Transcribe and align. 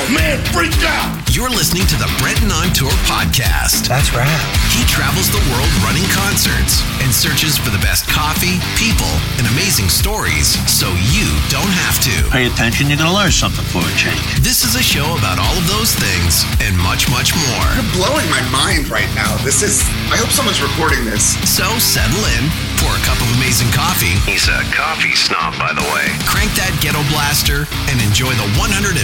Man, 0.00 0.08
wow, 0.08 0.14
man, 0.16 0.38
freaked 0.52 0.80
out. 0.80 1.12
You're 1.36 1.50
listening 1.50 1.84
to 1.92 1.96
the 2.00 2.08
Brenton 2.24 2.48
on 2.48 2.72
Tour 2.72 2.92
podcast. 3.04 3.84
That's 3.84 4.12
right. 4.16 4.28
He 4.72 4.80
travels 4.88 5.28
the 5.28 5.42
world 5.52 5.68
running 5.84 6.08
concerts 6.08 6.80
and 7.10 7.18
searches 7.18 7.58
for 7.58 7.74
the 7.74 7.82
best 7.82 8.06
coffee, 8.06 8.62
people, 8.78 9.10
and 9.34 9.42
amazing 9.50 9.90
stories 9.90 10.54
so 10.70 10.86
you 11.10 11.26
don't 11.50 11.74
have 11.82 11.98
to. 11.98 12.14
Pay 12.30 12.46
attention, 12.46 12.86
you're 12.86 13.02
going 13.02 13.10
to 13.10 13.18
learn 13.18 13.34
something 13.34 13.66
for 13.74 13.82
a 13.82 13.94
change. 13.98 14.22
This 14.46 14.62
is 14.62 14.78
a 14.78 14.84
show 14.84 15.18
about 15.18 15.42
all 15.42 15.50
of 15.58 15.66
those 15.66 15.90
things 15.90 16.46
and 16.62 16.70
much, 16.78 17.10
much 17.10 17.34
more. 17.34 17.66
You're 17.74 17.98
blowing 17.98 18.30
my 18.30 18.38
mind 18.54 18.94
right 18.94 19.10
now. 19.18 19.34
This 19.42 19.66
is, 19.66 19.82
I 20.14 20.22
hope 20.22 20.30
someone's 20.30 20.62
recording 20.62 21.02
this. 21.02 21.34
So 21.50 21.66
settle 21.82 22.22
in, 22.38 22.46
pour 22.78 22.94
a 22.94 23.02
cup 23.02 23.18
of 23.18 23.26
amazing 23.42 23.74
coffee. 23.74 24.14
He's 24.22 24.46
a 24.46 24.62
coffee 24.70 25.18
snob, 25.18 25.58
by 25.58 25.74
the 25.74 25.82
way. 25.90 26.14
Crank 26.30 26.54
that 26.62 26.70
ghetto 26.78 27.02
blaster 27.10 27.66
and 27.90 27.98
enjoy 28.06 28.30
the 28.38 28.46
150,000 28.54 29.02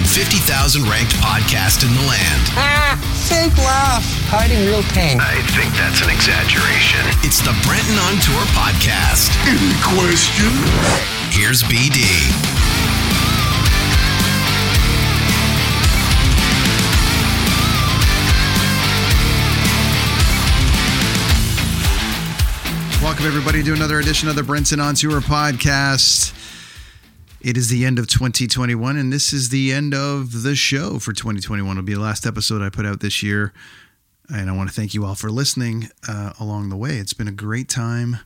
ranked 0.86 1.18
podcast 1.18 1.82
in 1.82 1.90
the 1.90 2.06
land. 2.06 2.44
Fake 4.26 4.32
laugh, 4.32 4.48
hiding 4.48 4.66
real 4.66 4.82
pain. 4.82 5.18
I 5.20 5.40
think 5.54 5.74
that's 5.74 6.02
an 6.02 6.10
exaggeration. 6.10 7.00
It's 7.22 7.40
the 7.40 7.54
Brenton 7.66 7.98
on 7.98 8.18
Tour 8.22 8.42
podcast. 8.54 9.30
Any 9.46 9.74
question? 9.82 10.50
Here's 11.30 11.62
BD. 11.62 12.02
Welcome, 23.02 23.26
everybody, 23.26 23.62
to 23.62 23.72
another 23.72 24.00
edition 24.00 24.28
of 24.28 24.34
the 24.34 24.42
Brenton 24.42 24.80
on 24.80 24.94
Tour 24.94 25.20
podcast. 25.20 26.32
It 27.40 27.56
is 27.56 27.68
the 27.68 27.84
end 27.84 28.00
of 28.00 28.08
2021, 28.08 28.96
and 28.96 29.12
this 29.12 29.32
is 29.32 29.50
the 29.50 29.72
end 29.72 29.94
of 29.94 30.42
the 30.42 30.56
show 30.56 30.98
for 30.98 31.12
2021. 31.12 31.70
It'll 31.70 31.84
be 31.84 31.94
the 31.94 32.00
last 32.00 32.26
episode 32.26 32.62
I 32.62 32.70
put 32.70 32.84
out 32.86 32.98
this 33.00 33.22
year. 33.22 33.52
And 34.28 34.50
I 34.50 34.52
want 34.52 34.68
to 34.68 34.74
thank 34.74 34.92
you 34.92 35.04
all 35.04 35.14
for 35.14 35.30
listening 35.30 35.88
uh, 36.08 36.32
along 36.40 36.68
the 36.68 36.76
way. 36.76 36.96
It's 36.96 37.12
been 37.12 37.28
a 37.28 37.32
great 37.32 37.68
time 37.68 38.18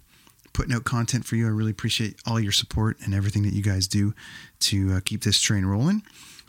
putting 0.53 0.75
out 0.75 0.85
content 0.85 1.25
for 1.25 1.37
you. 1.37 1.47
I 1.47 1.51
really 1.51 1.71
appreciate 1.71 2.17
all 2.27 2.41
your 2.41 2.53
support 2.53 2.97
and 3.05 3.15
everything 3.15 3.43
that 3.43 3.53
you 3.53 3.63
guys 3.63 3.87
do 3.87 4.15
to 4.61 4.95
uh, 4.95 5.01
keep 5.05 5.23
this 5.23 5.39
train 5.41 5.67
rolling. 5.67 6.03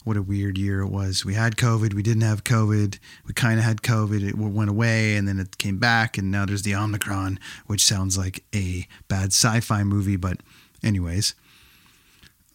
What 0.03 0.17
a 0.17 0.21
weird 0.21 0.57
year 0.57 0.81
it 0.81 0.87
was. 0.87 1.23
We 1.23 1.35
had 1.35 1.57
COVID, 1.57 1.93
we 1.93 2.01
didn't 2.01 2.23
have 2.23 2.43
COVID, 2.43 2.97
we 3.27 3.33
kind 3.33 3.59
of 3.59 3.65
had 3.65 3.83
COVID, 3.83 4.27
it 4.27 4.35
went 4.35 4.69
away, 4.69 5.15
and 5.15 5.27
then 5.27 5.37
it 5.37 5.59
came 5.59 5.77
back, 5.77 6.17
and 6.17 6.31
now 6.31 6.45
there's 6.45 6.63
the 6.63 6.73
Omicron, 6.73 7.39
which 7.67 7.85
sounds 7.85 8.17
like 8.17 8.43
a 8.55 8.87
bad 9.07 9.27
sci 9.27 9.59
fi 9.59 9.83
movie. 9.83 10.15
But, 10.15 10.37
anyways, 10.81 11.35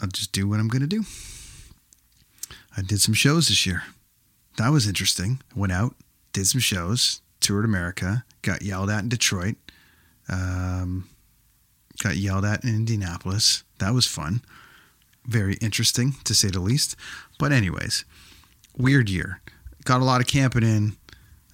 I'll 0.00 0.08
just 0.08 0.32
do 0.32 0.48
what 0.48 0.58
I'm 0.58 0.66
going 0.66 0.82
to 0.82 0.88
do. 0.88 1.04
I 2.76 2.82
did 2.82 3.00
some 3.00 3.14
shows 3.14 3.46
this 3.46 3.64
year. 3.64 3.84
That 4.56 4.70
was 4.70 4.88
interesting. 4.88 5.40
Went 5.54 5.72
out, 5.72 5.94
did 6.36 6.46
some 6.46 6.60
shows, 6.60 7.22
toured 7.40 7.64
America, 7.64 8.22
got 8.42 8.60
yelled 8.60 8.90
at 8.90 9.02
in 9.02 9.08
Detroit, 9.08 9.56
um, 10.28 11.08
got 12.02 12.16
yelled 12.16 12.44
at 12.44 12.62
in 12.62 12.74
Indianapolis. 12.74 13.64
That 13.78 13.94
was 13.94 14.06
fun. 14.06 14.42
Very 15.24 15.54
interesting, 15.62 16.14
to 16.24 16.34
say 16.34 16.48
the 16.48 16.60
least. 16.60 16.94
But, 17.38 17.52
anyways, 17.52 18.04
weird 18.76 19.08
year. 19.08 19.40
Got 19.84 20.02
a 20.02 20.04
lot 20.04 20.20
of 20.20 20.26
camping 20.26 20.62
in, 20.62 20.96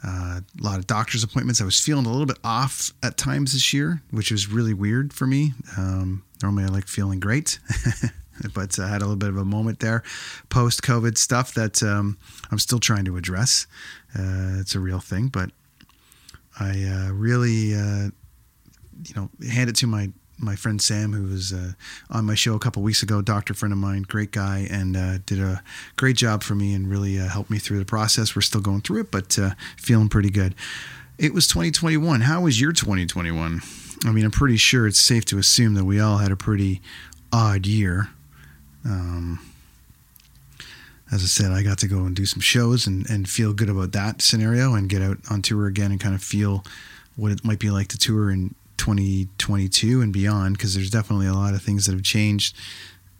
uh, 0.04 0.41
a 0.41 0.62
lot 0.62 0.81
of 0.81 0.88
doctor's 0.88 1.22
appointments. 1.22 1.60
I 1.60 1.65
was 1.65 1.78
feeling 1.78 2.04
a 2.04 2.10
little 2.10 2.26
bit 2.26 2.41
off 2.42 2.92
at 3.04 3.16
times 3.16 3.53
this 3.53 3.72
year, 3.72 4.03
which 4.10 4.32
was 4.32 4.48
really 4.48 4.75
weird 4.75 5.12
for 5.12 5.28
me. 5.28 5.53
Um, 5.78 6.25
normally, 6.42 6.65
I 6.65 6.69
like 6.69 6.88
feeling 6.88 7.21
great. 7.21 7.60
but 8.54 8.78
I 8.78 8.88
had 8.88 9.03
a 9.03 9.04
little 9.04 9.16
bit 9.16 9.28
of 9.28 9.37
a 9.37 9.44
moment 9.44 9.81
there 9.81 10.03
post 10.48 10.82
COVID 10.82 11.19
stuff 11.19 11.54
that 11.54 11.82
um, 11.82 12.19
I'm 12.50 12.59
still 12.59 12.81
trying 12.81 13.04
to 13.06 13.16
address. 13.16 13.66
Uh, 14.19 14.59
it's 14.60 14.75
a 14.75 14.81
real 14.81 15.00
thing, 15.00 15.28
but 15.28 15.50
I 16.59 16.84
uh, 16.84 17.12
really, 17.12 17.75
uh, 17.75 18.10
you 19.04 19.15
know, 19.16 19.31
hand 19.50 19.71
it 19.71 19.76
to 19.76 19.87
my 19.87 20.10
my 20.38 20.56
friend 20.56 20.82
Sam, 20.82 21.12
who 21.12 21.32
was 21.32 21.53
uh, 21.53 21.72
on 22.10 22.25
my 22.25 22.34
show 22.34 22.54
a 22.54 22.59
couple 22.59 22.82
weeks 22.82 23.03
ago, 23.03 23.22
doctor 23.22 23.54
friend 23.54 23.72
of 23.72 23.78
mine, 23.78 24.03
great 24.03 24.32
guy, 24.32 24.66
and 24.69 24.97
uh, 24.97 25.19
did 25.25 25.38
a 25.38 25.62
great 25.97 26.16
job 26.16 26.42
for 26.42 26.56
me 26.56 26.75
and 26.75 26.91
really 26.91 27.19
uh, 27.21 27.28
helped 27.28 27.48
me 27.48 27.59
through 27.59 27.78
the 27.78 27.84
process. 27.84 28.34
We're 28.34 28.42
still 28.42 28.60
going 28.60 28.81
through 28.81 29.03
it, 29.03 29.10
but 29.12 29.38
feeling 29.76 30.09
pretty 30.09 30.31
good. 30.31 30.56
It 31.16 31.32
was 31.32 31.47
2021. 31.47 32.22
How 32.22 32.41
was 32.41 32.60
your 32.60 32.72
2021? 32.72 33.62
I 34.04 34.10
mean, 34.10 34.25
I'm 34.25 34.32
pretty 34.32 34.56
sure 34.56 34.87
it's 34.87 34.98
safe 34.98 35.25
to 35.26 35.38
assume 35.38 35.75
that 35.75 35.84
we 35.84 36.00
all 36.00 36.19
had 36.19 36.32
a 36.32 36.37
pretty 36.37 36.82
odd 37.32 37.66
year. 37.66 38.10
Um, 38.84 39.41
as 41.12 41.22
I 41.22 41.26
said, 41.26 41.53
I 41.53 41.62
got 41.62 41.78
to 41.78 41.88
go 41.88 42.04
and 42.04 42.16
do 42.16 42.25
some 42.25 42.41
shows 42.41 42.87
and, 42.87 43.09
and 43.10 43.28
feel 43.28 43.53
good 43.53 43.69
about 43.69 43.93
that 43.93 44.22
scenario 44.22 44.75
and 44.75 44.88
get 44.88 45.03
out 45.03 45.19
on 45.31 45.43
tour 45.43 45.66
again 45.66 45.91
and 45.91 46.00
kind 46.00 46.15
of 46.15 46.22
feel 46.22 46.65
what 47.16 47.31
it 47.31 47.44
might 47.44 47.59
be 47.59 47.71
like 47.71 47.88
to 47.88 47.98
tour 47.98 48.31
in 48.31 48.54
2022 48.78 50.00
and 50.00 50.12
beyond 50.12 50.56
because 50.56 50.75
there's 50.75 50.91
definitely 50.91 51.26
a 51.26 51.34
lot 51.34 51.53
of 51.53 51.62
things 51.62 51.84
that 51.84 51.92
have 51.92 52.03
changed 52.03 52.56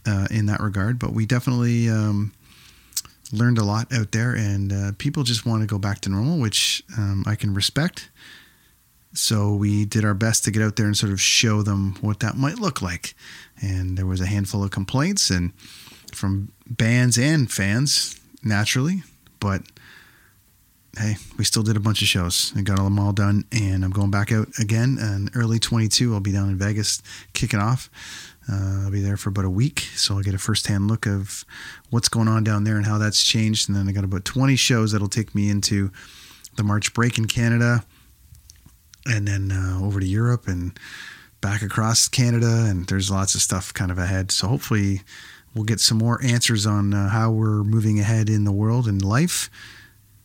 uh, 0.07 0.27
in 0.31 0.47
that 0.47 0.61
regard. 0.61 0.99
But 0.99 1.13
we 1.13 1.27
definitely 1.27 1.91
um, 1.91 2.33
learned 3.31 3.59
a 3.59 3.65
lot 3.65 3.93
out 3.93 4.13
there 4.13 4.35
and 4.35 4.73
uh, 4.73 4.93
people 4.97 5.23
just 5.23 5.45
want 5.45 5.63
to 5.63 5.67
go 5.67 5.79
back 5.79 6.01
to 6.01 6.09
normal, 6.09 6.39
which 6.39 6.83
um, 6.97 7.25
I 7.27 7.35
can 7.35 7.53
respect. 7.53 8.09
So 9.15 9.55
we 9.55 9.85
did 9.85 10.05
our 10.05 10.15
best 10.15 10.45
to 10.45 10.51
get 10.51 10.63
out 10.63 10.77
there 10.77 10.87
and 10.87 10.97
sort 10.97 11.13
of 11.13 11.21
show 11.21 11.63
them 11.63 11.97
what 12.01 12.21
that 12.21 12.37
might 12.37 12.59
look 12.59 12.81
like. 12.81 13.15
And 13.61 13.99
there 13.99 14.07
was 14.07 14.21
a 14.21 14.27
handful 14.27 14.65
of 14.65 14.71
complaints 14.71 15.31
and 15.31 15.53
from 16.15 16.53
bands 16.67 17.19
and 17.19 17.51
fans, 17.51 18.19
naturally. 18.43 19.03
But 19.39 19.63
hey, 20.99 21.17
we 21.39 21.45
still 21.45 21.63
did 21.63 21.77
a 21.77 21.81
bunch 21.81 22.03
of 22.03 22.09
shows 22.09 22.53
and 22.55 22.67
got 22.67 22.77
them 22.77 22.99
all 22.99 23.13
done. 23.13 23.45
And 23.53 23.85
I'm 23.85 23.91
going 23.91 24.11
back 24.11 24.33
out 24.33 24.49
again 24.59 24.99
in 24.99 25.31
early 25.35 25.59
22. 25.59 26.13
I'll 26.13 26.21
be 26.21 26.33
down 26.33 26.49
in 26.49 26.59
Vegas 26.59 27.03
kicking 27.33 27.61
off. 27.61 27.91
Uh, 28.51 28.85
I'll 28.85 28.91
be 28.91 29.01
there 29.01 29.17
for 29.17 29.29
about 29.29 29.45
a 29.45 29.51
week, 29.51 29.81
so 29.95 30.17
I'll 30.17 30.23
get 30.23 30.35
a 30.35 30.39
first-hand 30.39 30.89
look 30.89 31.07
of 31.07 31.45
what's 31.91 32.09
going 32.09 32.27
on 32.27 32.43
down 32.43 32.65
there 32.65 32.77
and 32.77 32.85
how 32.85 32.99
that's 32.99 33.23
changed. 33.23 33.69
And 33.69 33.77
then 33.77 33.89
I 33.89 33.93
got 33.93 34.05
about 34.05 34.25
20 34.25 34.57
shows 34.57 34.93
that'll 34.93 35.09
take 35.09 35.35
me 35.35 35.49
into 35.49 35.93
the 36.57 36.65
March 36.65 36.93
break 36.93 37.19
in 37.19 37.27
Canada, 37.27 37.85
and 39.07 39.27
then 39.27 39.53
uh, 39.53 39.81
over 39.83 40.01
to 40.01 40.07
Europe 40.07 40.47
and 40.47 40.79
back 41.41 41.63
across 41.63 42.09
Canada. 42.09 42.67
And 42.69 42.87
there's 42.87 43.11
lots 43.11 43.35
of 43.35 43.41
stuff 43.41 43.73
kind 43.75 43.91
of 43.91 43.99
ahead. 43.99 44.31
So 44.31 44.49
hopefully 44.49 45.03
we'll 45.55 45.65
get 45.65 45.81
some 45.81 45.99
more 45.99 46.21
answers 46.23 46.67
on 46.67 46.95
uh, 46.95 47.09
how 47.09 47.31
we're 47.31 47.65
moving 47.65 48.01
ahead 48.01 48.29
in 48.29 48.45
the 48.45 48.53
world 48.53 48.87
and 48.87 49.05
life 49.05 49.51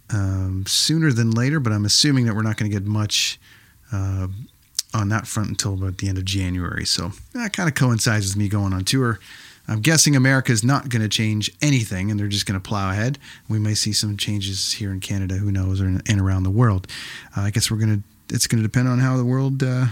um, 0.10 0.64
sooner 0.68 1.12
than 1.12 1.32
later. 1.32 1.60
But 1.60 1.74
I'm 1.74 1.86
assuming 1.86 2.26
that 2.26 2.36
we're 2.36 2.44
not 2.44 2.58
going 2.58 2.72
to 2.72 2.78
get 2.78 2.86
much 2.88 3.40
uh, 3.92 4.28
on 4.94 5.10
that 5.10 5.28
front 5.28 5.50
until 5.50 5.74
about 5.74 5.98
the 5.98 6.08
end 6.08 6.18
of 6.18 6.26
January. 6.26 6.86
So 6.86 7.12
that 7.34 7.54
kind 7.54 7.68
of 7.68 7.76
coincides 7.76 8.28
with 8.28 8.38
me 8.38 8.48
going 8.48 8.74
on 8.74 8.84
tour. 8.84 9.20
I'm 9.68 9.82
guessing 9.82 10.16
America 10.16 10.54
is 10.54 10.64
not 10.64 10.88
going 10.88 11.02
to 11.02 11.10
change 11.10 11.52
anything, 11.62 12.10
and 12.10 12.18
they're 12.18 12.30
just 12.30 12.46
going 12.46 12.60
to 12.60 12.66
plow 12.66 12.90
ahead. 12.90 13.20
We 13.50 13.60
may 13.60 13.74
see 13.74 13.92
some 13.92 14.16
changes 14.16 14.74
here 14.74 14.94
in 14.94 15.02
Canada, 15.02 15.36
who 15.36 15.52
knows, 15.52 15.82
or 15.82 15.88
in, 15.88 16.02
and 16.08 16.22
around 16.22 16.44
the 16.44 16.50
world. 16.50 16.88
Uh, 17.36 17.42
I 17.42 17.52
guess 17.52 17.70
we're 17.70 17.78
going 17.78 17.98
to. 17.98 18.04
It's 18.30 18.48
going 18.48 18.62
to 18.62 18.68
depend 18.68 18.88
on 18.88 19.00
how 19.00 19.18
the 19.18 19.26
world 19.26 19.64
uh, 19.64 19.88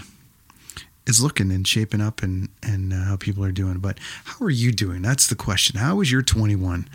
is 1.08 1.22
looking 1.22 1.52
and 1.52 1.68
shaping 1.68 2.02
up, 2.02 2.22
and 2.22 2.50
and 2.64 2.94
uh, 2.94 3.04
how 3.04 3.16
people 3.18 3.44
are 3.44 3.52
doing. 3.52 3.80
But 3.80 4.00
how 4.26 4.46
are 4.46 4.52
you 4.52 4.72
doing? 4.72 5.02
That's 5.02 5.28
the 5.28 5.36
question. 5.36 5.80
How 5.80 5.96
was 5.96 6.12
your 6.12 6.22
21? 6.22 6.90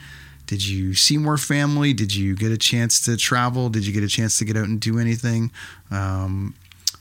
Did 0.46 0.66
you 0.66 0.94
see 0.94 1.16
more 1.16 1.38
family? 1.38 1.92
Did 1.92 2.14
you 2.14 2.34
get 2.34 2.50
a 2.50 2.58
chance 2.58 3.00
to 3.04 3.16
travel? 3.16 3.68
Did 3.68 3.86
you 3.86 3.92
get 3.92 4.02
a 4.02 4.08
chance 4.08 4.36
to 4.38 4.44
get 4.44 4.56
out 4.56 4.64
and 4.64 4.80
do 4.80 4.98
anything? 4.98 5.52
Um, 5.90 6.54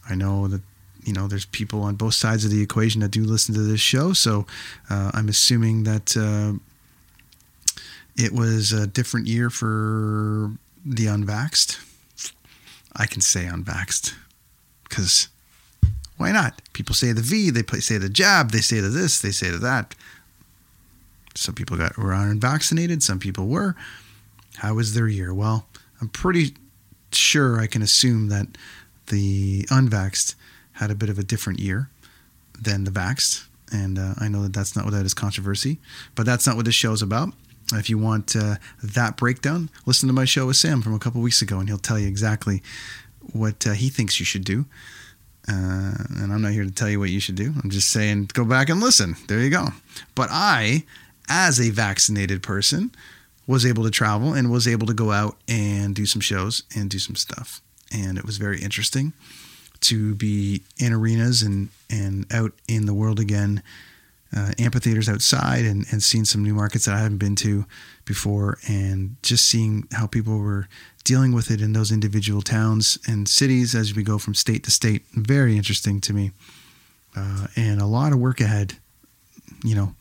I 0.07 0.15
know 0.15 0.47
that 0.47 0.61
you 1.03 1.13
know 1.13 1.27
there's 1.27 1.45
people 1.45 1.81
on 1.81 1.95
both 1.95 2.13
sides 2.13 2.45
of 2.45 2.51
the 2.51 2.61
equation 2.61 3.01
that 3.01 3.11
do 3.11 3.23
listen 3.23 3.55
to 3.55 3.61
this 3.61 3.81
show, 3.81 4.13
so 4.13 4.45
uh, 4.89 5.11
I'm 5.13 5.29
assuming 5.29 5.83
that 5.83 6.15
uh, 6.15 6.59
it 8.15 8.31
was 8.31 8.71
a 8.71 8.87
different 8.87 9.27
year 9.27 9.49
for 9.49 10.51
the 10.85 11.07
unvaxxed. 11.07 11.83
I 12.95 13.05
can 13.05 13.21
say 13.21 13.45
unvaxxed 13.45 14.13
because 14.89 15.29
why 16.17 16.31
not? 16.31 16.61
People 16.73 16.95
say 16.95 17.13
the 17.13 17.21
V, 17.21 17.49
they 17.49 17.63
say 17.79 17.97
the 17.97 18.09
jab, 18.09 18.51
they 18.51 18.59
say 18.59 18.81
the 18.81 18.89
this, 18.89 19.21
they 19.21 19.31
say 19.31 19.49
the 19.49 19.57
that. 19.59 19.95
Some 21.35 21.55
people 21.55 21.77
got 21.77 21.97
were 21.97 22.11
unvaccinated. 22.11 23.01
Some 23.01 23.19
people 23.19 23.47
were. 23.47 23.75
How 24.57 24.73
was 24.73 24.93
their 24.93 25.07
year? 25.07 25.33
Well, 25.33 25.67
I'm 26.01 26.09
pretty 26.09 26.55
sure 27.13 27.59
I 27.59 27.67
can 27.67 27.81
assume 27.81 28.27
that 28.27 28.47
the 29.07 29.63
unvaxxed 29.69 30.35
had 30.73 30.91
a 30.91 30.95
bit 30.95 31.09
of 31.09 31.17
a 31.17 31.23
different 31.23 31.59
year 31.59 31.89
than 32.59 32.83
the 32.83 32.91
vaxxed. 32.91 33.45
And 33.71 33.97
uh, 33.97 34.15
I 34.19 34.27
know 34.27 34.41
that 34.43 34.53
that's 34.53 34.75
not 34.75 34.85
without 34.85 35.05
its 35.05 35.13
controversy, 35.13 35.77
but 36.15 36.25
that's 36.25 36.45
not 36.45 36.55
what 36.55 36.65
this 36.65 36.75
show 36.75 36.91
is 36.91 37.01
about. 37.01 37.33
If 37.71 37.89
you 37.89 37.97
want 37.99 38.35
uh, 38.35 38.55
that 38.81 39.15
breakdown, 39.15 39.69
listen 39.85 40.07
to 40.07 40.13
my 40.13 40.25
show 40.25 40.47
with 40.47 40.57
Sam 40.57 40.81
from 40.81 40.95
a 40.95 40.99
couple 40.99 41.21
weeks 41.21 41.41
ago, 41.41 41.59
and 41.59 41.69
he'll 41.69 41.77
tell 41.77 41.99
you 41.99 42.07
exactly 42.07 42.63
what 43.33 43.65
uh, 43.67 43.71
he 43.71 43.89
thinks 43.89 44.19
you 44.19 44.25
should 44.25 44.43
do. 44.43 44.65
Uh, 45.47 45.93
and 46.17 46.31
I'm 46.31 46.41
not 46.41 46.51
here 46.51 46.65
to 46.65 46.71
tell 46.71 46.89
you 46.89 46.99
what 46.99 47.09
you 47.09 47.19
should 47.19 47.35
do. 47.35 47.53
I'm 47.63 47.69
just 47.69 47.89
saying 47.89 48.29
go 48.33 48.45
back 48.45 48.69
and 48.69 48.79
listen. 48.79 49.15
There 49.27 49.39
you 49.39 49.49
go. 49.49 49.69
But 50.13 50.29
I, 50.31 50.83
as 51.27 51.59
a 51.59 51.71
vaccinated 51.71 52.43
person, 52.43 52.91
was 53.47 53.65
able 53.65 53.83
to 53.83 53.89
travel 53.89 54.33
and 54.33 54.51
was 54.51 54.67
able 54.67 54.85
to 54.85 54.93
go 54.93 55.11
out 55.11 55.37
and 55.47 55.95
do 55.95 56.05
some 56.05 56.21
shows 56.21 56.63
and 56.75 56.89
do 56.89 56.99
some 56.99 57.15
stuff. 57.15 57.61
And 57.91 58.17
it 58.17 58.25
was 58.25 58.37
very 58.37 58.61
interesting 58.61 59.13
to 59.81 60.13
be 60.13 60.61
in 60.77 60.93
arenas 60.93 61.41
and, 61.41 61.69
and 61.89 62.31
out 62.31 62.51
in 62.67 62.85
the 62.85 62.93
world 62.93 63.19
again, 63.19 63.63
uh, 64.35 64.51
amphitheaters 64.59 65.09
outside 65.09 65.65
and, 65.65 65.85
and 65.91 66.03
seeing 66.03 66.25
some 66.25 66.43
new 66.43 66.53
markets 66.53 66.85
that 66.85 66.93
I 66.93 66.99
haven't 66.99 67.17
been 67.17 67.35
to 67.37 67.65
before 68.05 68.59
and 68.67 69.15
just 69.23 69.45
seeing 69.45 69.87
how 69.93 70.05
people 70.05 70.37
were 70.37 70.67
dealing 71.03 71.33
with 71.33 71.49
it 71.49 71.61
in 71.61 71.73
those 71.73 71.91
individual 71.91 72.41
towns 72.41 72.97
and 73.07 73.27
cities 73.27 73.73
as 73.75 73.95
we 73.95 74.03
go 74.03 74.17
from 74.17 74.33
state 74.35 74.63
to 74.63 74.71
state. 74.71 75.03
Very 75.13 75.57
interesting 75.57 76.01
to 76.01 76.13
me. 76.13 76.31
Uh, 77.15 77.47
and 77.55 77.81
a 77.81 77.85
lot 77.85 78.11
of 78.11 78.19
work 78.19 78.39
ahead. 78.39 78.75
You 79.63 79.75
know, 79.75 79.95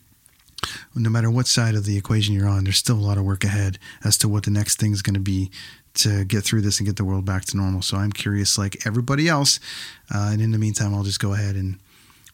no 0.94 1.10
matter 1.10 1.30
what 1.30 1.46
side 1.46 1.74
of 1.74 1.84
the 1.84 1.96
equation 1.96 2.34
you're 2.34 2.48
on, 2.48 2.64
there's 2.64 2.76
still 2.76 2.98
a 2.98 3.00
lot 3.00 3.18
of 3.18 3.24
work 3.24 3.44
ahead 3.44 3.78
as 4.04 4.18
to 4.18 4.28
what 4.28 4.44
the 4.44 4.50
next 4.50 4.78
thing 4.78 4.92
is 4.92 5.02
going 5.02 5.14
to 5.14 5.20
be 5.20 5.50
to 5.94 6.24
get 6.24 6.44
through 6.44 6.60
this 6.60 6.78
and 6.78 6.86
get 6.86 6.96
the 6.96 7.04
world 7.04 7.24
back 7.24 7.44
to 7.46 7.56
normal. 7.56 7.82
So 7.82 7.96
I'm 7.96 8.12
curious, 8.12 8.58
like 8.58 8.86
everybody 8.86 9.28
else. 9.28 9.58
Uh, 10.14 10.30
and 10.32 10.40
in 10.40 10.52
the 10.52 10.58
meantime, 10.58 10.94
I'll 10.94 11.02
just 11.02 11.20
go 11.20 11.32
ahead 11.32 11.56
and 11.56 11.78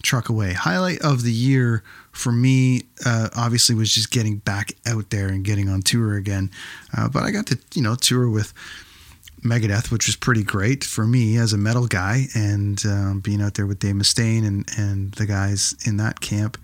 truck 0.05 0.29
away. 0.29 0.53
Highlight 0.53 1.01
of 1.01 1.23
the 1.23 1.33
year 1.33 1.83
for 2.12 2.31
me, 2.31 2.83
uh, 3.05 3.31
obviously, 3.37 3.75
was 3.75 3.93
just 3.93 4.11
getting 4.11 4.37
back 4.37 4.73
out 4.87 5.11
there 5.11 5.29
and 5.29 5.45
getting 5.45 5.69
on 5.69 5.83
tour 5.83 6.15
again. 6.15 6.51
Uh, 6.97 7.09
but 7.09 7.25
I 7.25 7.31
got 7.31 7.47
to, 7.47 7.59
you 7.75 7.83
know, 7.83 7.97
tour 7.97 8.29
with 8.29 8.53
Megadeth, 9.43 9.91
which 9.91 10.06
was 10.06 10.17
pretty 10.17 10.43
great 10.43 10.85
for 10.85 11.06
me 11.06 11.37
as 11.37 11.53
a 11.53 11.59
metal 11.59 11.87
guy, 11.87 12.27
and 12.35 12.81
um, 12.87 13.21
being 13.21 13.43
out 13.43 13.55
there 13.55 13.67
with 13.67 13.81
Dave 13.81 13.97
Mustaine 13.97 14.47
and 14.47 14.69
and 14.79 15.12
the 15.12 15.27
guys 15.27 15.75
in 15.85 15.97
that 15.97 16.21
camp. 16.21 16.57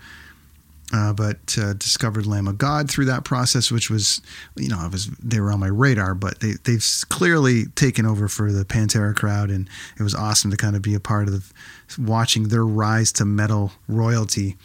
Uh, 0.92 1.12
but 1.12 1.56
uh, 1.56 1.72
discovered 1.74 2.26
Lamb 2.26 2.48
of 2.48 2.58
God 2.58 2.90
through 2.90 3.04
that 3.04 3.24
process, 3.24 3.70
which 3.70 3.90
was, 3.90 4.20
you 4.56 4.68
know, 4.68 4.78
I 4.78 4.88
was 4.88 5.06
they 5.22 5.38
were 5.38 5.52
on 5.52 5.60
my 5.60 5.68
radar, 5.68 6.14
but 6.16 6.40
they 6.40 6.54
they've 6.64 6.84
clearly 7.08 7.66
taken 7.76 8.06
over 8.06 8.26
for 8.26 8.50
the 8.50 8.64
Pantera 8.64 9.14
crowd, 9.14 9.50
and 9.50 9.68
it 9.98 10.02
was 10.02 10.16
awesome 10.16 10.50
to 10.50 10.56
kind 10.56 10.74
of 10.74 10.82
be 10.82 10.94
a 10.94 11.00
part 11.00 11.28
of 11.28 11.52
watching 11.96 12.48
their 12.48 12.66
rise 12.66 13.12
to 13.12 13.24
metal 13.24 13.70
royalty, 13.86 14.56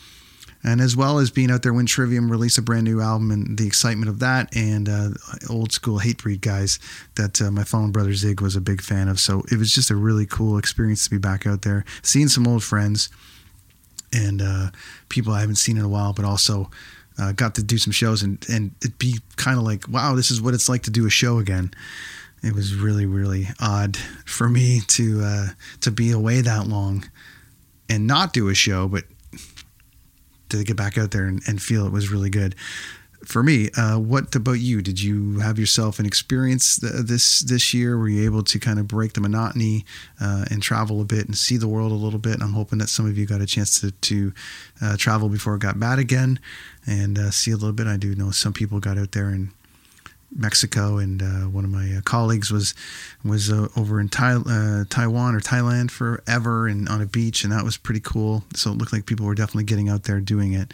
and 0.63 0.81
as 0.81 0.97
well 0.97 1.19
as 1.19 1.29
being 1.29 1.51
out 1.51 1.61
there 1.61 1.73
when 1.73 1.85
Trivium 1.85 2.31
released 2.31 2.57
a 2.57 2.63
brand 2.63 2.85
new 2.85 3.01
album 3.01 3.29
and 3.29 3.55
the 3.55 3.67
excitement 3.67 4.09
of 4.09 4.17
that, 4.19 4.55
and 4.55 4.89
uh, 4.89 5.09
old 5.47 5.71
school 5.71 5.99
Hatebreed 5.99 6.41
guys 6.41 6.79
that 7.17 7.39
uh, 7.39 7.51
my 7.51 7.63
fallen 7.63 7.91
brother 7.91 8.15
Zig 8.15 8.41
was 8.41 8.55
a 8.55 8.61
big 8.61 8.81
fan 8.81 9.09
of. 9.09 9.19
So 9.19 9.43
it 9.51 9.59
was 9.59 9.71
just 9.71 9.91
a 9.91 9.95
really 9.95 10.25
cool 10.25 10.57
experience 10.57 11.03
to 11.03 11.11
be 11.11 11.19
back 11.19 11.45
out 11.45 11.61
there, 11.61 11.85
seeing 12.01 12.29
some 12.29 12.47
old 12.47 12.63
friends 12.63 13.09
and 14.15 14.41
uh, 14.41 14.71
people 15.09 15.33
I 15.33 15.41
haven't 15.41 15.55
seen 15.55 15.77
in 15.77 15.83
a 15.83 15.89
while, 15.89 16.13
but 16.13 16.25
also 16.25 16.69
uh, 17.17 17.31
got 17.33 17.55
to 17.55 17.63
do 17.63 17.77
some 17.77 17.91
shows 17.91 18.23
and 18.23 18.43
and 18.49 18.71
it 18.81 18.97
be 18.97 19.19
kind 19.35 19.57
of 19.57 19.63
like, 19.63 19.87
wow, 19.87 20.15
this 20.15 20.31
is 20.31 20.41
what 20.41 20.53
it's 20.53 20.69
like 20.69 20.83
to 20.83 20.91
do 20.91 21.05
a 21.05 21.09
show 21.09 21.39
again. 21.39 21.71
It 22.43 22.53
was 22.53 22.75
really 22.75 23.05
really 23.05 23.47
odd 23.59 23.97
for 24.25 24.49
me 24.49 24.81
to 24.87 25.21
uh, 25.23 25.47
to 25.81 25.91
be 25.91 26.11
away 26.11 26.41
that 26.41 26.67
long 26.67 27.09
and 27.89 28.07
not 28.07 28.33
do 28.33 28.49
a 28.49 28.55
show, 28.55 28.87
but 28.87 29.03
to 30.49 30.63
get 30.63 30.77
back 30.77 30.97
out 30.97 31.11
there 31.11 31.25
and, 31.25 31.41
and 31.47 31.61
feel 31.61 31.85
it 31.85 31.91
was 31.91 32.09
really 32.09 32.29
good 32.29 32.55
for 33.23 33.43
me. 33.43 33.69
Uh, 33.77 33.97
what 33.97 34.35
about 34.35 34.59
you? 34.59 34.81
Did 34.81 35.01
you 35.01 35.39
have 35.39 35.57
yourself 35.59 35.99
an 35.99 36.05
experience 36.05 36.77
th- 36.77 36.93
this 37.05 37.41
this 37.41 37.73
year? 37.73 37.97
Were 37.97 38.09
you 38.09 38.25
able 38.25 38.43
to 38.43 38.59
kind 38.59 38.79
of 38.79 38.87
break 38.87 39.13
the 39.13 39.21
monotony 39.21 39.85
uh, 40.19 40.45
and 40.51 40.61
travel 40.61 41.01
a 41.01 41.05
bit 41.05 41.25
and 41.25 41.37
see 41.37 41.57
the 41.57 41.67
world 41.67 41.91
a 41.91 41.95
little 41.95 42.19
bit? 42.19 42.41
I'm 42.41 42.53
hoping 42.53 42.79
that 42.79 42.89
some 42.89 43.05
of 43.05 43.17
you 43.17 43.25
got 43.25 43.41
a 43.41 43.45
chance 43.45 43.79
to 43.81 43.91
to 43.91 44.33
uh, 44.81 44.97
travel 44.97 45.29
before 45.29 45.55
it 45.55 45.61
got 45.61 45.79
bad 45.79 45.99
again 45.99 46.39
and 46.85 47.17
uh, 47.17 47.31
see 47.31 47.51
a 47.51 47.55
little 47.55 47.73
bit. 47.73 47.87
I 47.87 47.97
do 47.97 48.15
know 48.15 48.31
some 48.31 48.53
people 48.53 48.79
got 48.79 48.97
out 48.97 49.11
there 49.13 49.29
in 49.29 49.51
Mexico, 50.35 50.97
and 50.97 51.21
uh, 51.21 51.49
one 51.49 51.63
of 51.63 51.71
my 51.71 51.95
uh, 51.95 52.01
colleagues 52.01 52.51
was 52.51 52.73
was 53.23 53.49
over 53.51 53.99
in 53.99 54.09
tai- 54.09 54.83
Taiwan 54.89 55.35
or 55.35 55.39
Thailand 55.39 55.91
forever 55.91 56.67
and 56.67 56.89
on 56.89 57.01
a 57.01 57.05
beach, 57.05 57.43
and 57.43 57.53
that 57.53 57.63
was 57.63 57.77
pretty 57.77 58.01
cool. 58.01 58.43
So 58.53 58.71
it 58.71 58.77
looked 58.77 58.91
like 58.93 59.05
people 59.05 59.25
were 59.25 59.35
definitely 59.35 59.63
getting 59.63 59.89
out 59.89 60.03
there 60.03 60.19
doing 60.19 60.53
it. 60.53 60.73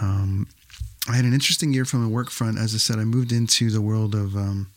Um, 0.00 0.46
I 1.08 1.16
had 1.16 1.24
an 1.24 1.32
interesting 1.32 1.72
year 1.72 1.84
from 1.84 2.02
the 2.02 2.08
work 2.08 2.30
front. 2.30 2.58
As 2.58 2.74
I 2.74 2.78
said, 2.78 2.98
I 2.98 3.04
moved 3.04 3.32
into 3.32 3.70
the 3.70 3.80
world 3.80 4.14
of 4.14 4.36
um, 4.36 4.70